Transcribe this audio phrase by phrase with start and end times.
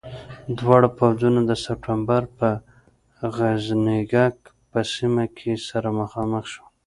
[0.57, 2.55] دواړه پوځونه د سپټمبر پر
[3.19, 4.37] د غزنيګک
[4.71, 6.69] په سیمه کې سره مخامخ شول.